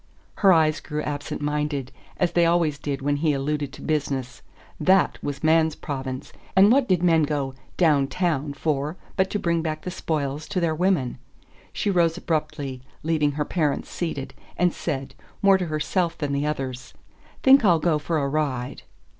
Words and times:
Her 0.37 0.51
eyes 0.51 0.79
grew 0.79 1.03
absent 1.03 1.43
minded, 1.43 1.91
as 2.17 2.31
they 2.31 2.43
always 2.47 2.79
did 2.79 3.03
when 3.03 3.17
he 3.17 3.33
alluded 3.33 3.71
to 3.73 3.83
business. 3.83 4.41
THAT 4.79 5.19
was 5.21 5.43
man's 5.43 5.75
province; 5.75 6.33
and 6.55 6.71
what 6.71 6.87
did 6.89 7.03
men 7.03 7.21
go 7.21 7.53
"down 7.77 8.07
town" 8.07 8.53
for 8.55 8.97
but 9.15 9.29
to 9.29 9.37
bring 9.37 9.61
back 9.61 9.83
the 9.83 9.91
spoils 9.91 10.47
to 10.47 10.59
their 10.59 10.73
women? 10.73 11.19
She 11.71 11.91
rose 11.91 12.17
abruptly, 12.17 12.81
leaving 13.03 13.33
her 13.33 13.45
parents 13.45 13.91
seated, 13.91 14.33
and 14.57 14.73
said, 14.73 15.13
more 15.43 15.59
to 15.59 15.67
herself 15.67 16.17
than 16.17 16.33
the 16.33 16.47
others: 16.47 16.95
"Think 17.43 17.63
I'll 17.63 17.77
go 17.77 17.99
for 17.99 18.17
a 18.17 18.27
ride." 18.27 18.81